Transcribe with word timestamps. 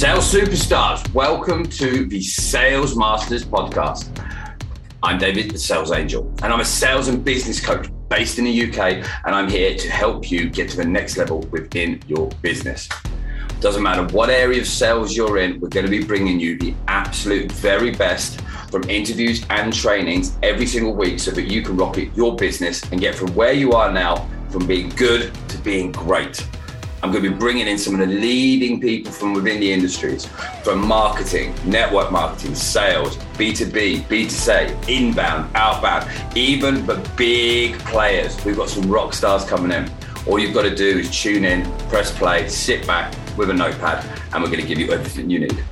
Sales 0.00 0.32
superstars, 0.32 1.12
welcome 1.12 1.62
to 1.62 2.06
the 2.06 2.22
Sales 2.22 2.96
Masters 2.96 3.44
podcast. 3.44 4.08
I'm 5.02 5.18
David, 5.18 5.50
the 5.50 5.58
sales 5.58 5.92
angel, 5.92 6.26
and 6.42 6.50
I'm 6.54 6.60
a 6.60 6.64
sales 6.64 7.08
and 7.08 7.22
business 7.22 7.62
coach 7.62 7.90
based 8.08 8.38
in 8.38 8.46
the 8.46 8.70
UK, 8.70 9.06
and 9.26 9.34
I'm 9.34 9.46
here 9.46 9.76
to 9.76 9.90
help 9.90 10.30
you 10.30 10.48
get 10.48 10.70
to 10.70 10.78
the 10.78 10.86
next 10.86 11.18
level 11.18 11.40
within 11.50 12.00
your 12.06 12.30
business. 12.40 12.88
Doesn't 13.60 13.82
matter 13.82 14.06
what 14.14 14.30
area 14.30 14.62
of 14.62 14.66
sales 14.66 15.14
you're 15.14 15.36
in, 15.36 15.60
we're 15.60 15.68
going 15.68 15.84
to 15.84 15.90
be 15.90 16.02
bringing 16.02 16.40
you 16.40 16.56
the 16.56 16.74
absolute 16.88 17.52
very 17.52 17.90
best 17.90 18.40
from 18.70 18.88
interviews 18.88 19.44
and 19.50 19.70
trainings 19.70 20.34
every 20.42 20.64
single 20.64 20.94
week 20.94 21.20
so 21.20 21.30
that 21.30 21.42
you 21.42 21.60
can 21.60 21.76
rocket 21.76 22.08
your 22.16 22.34
business 22.36 22.82
and 22.90 23.02
get 23.02 23.14
from 23.14 23.34
where 23.34 23.52
you 23.52 23.72
are 23.72 23.92
now 23.92 24.26
from 24.48 24.66
being 24.66 24.88
good 24.88 25.30
to 25.48 25.58
being 25.58 25.92
great. 25.92 26.42
I'm 27.02 27.10
going 27.10 27.24
to 27.24 27.30
be 27.30 27.36
bringing 27.36 27.66
in 27.66 27.78
some 27.78 27.94
of 27.94 28.00
the 28.00 28.14
leading 28.14 28.78
people 28.78 29.10
from 29.10 29.32
within 29.32 29.58
the 29.58 29.72
industries, 29.72 30.26
from 30.62 30.86
marketing, 30.86 31.54
network 31.64 32.12
marketing, 32.12 32.54
sales, 32.54 33.16
B2B, 33.38 34.02
B2C, 34.02 34.88
inbound, 34.88 35.50
outbound, 35.56 36.10
even 36.36 36.84
the 36.84 36.96
big 37.16 37.78
players. 37.80 38.44
We've 38.44 38.56
got 38.56 38.68
some 38.68 38.90
rock 38.90 39.14
stars 39.14 39.44
coming 39.44 39.72
in. 39.72 39.90
All 40.26 40.38
you've 40.38 40.52
got 40.52 40.62
to 40.62 40.74
do 40.74 40.98
is 40.98 41.10
tune 41.10 41.46
in, 41.46 41.64
press 41.88 42.16
play, 42.16 42.46
sit 42.48 42.86
back 42.86 43.14
with 43.38 43.48
a 43.48 43.54
notepad, 43.54 44.04
and 44.34 44.42
we're 44.42 44.50
going 44.50 44.60
to 44.60 44.66
give 44.66 44.78
you 44.78 44.92
everything 44.92 45.30
you 45.30 45.38
need. 45.38 45.64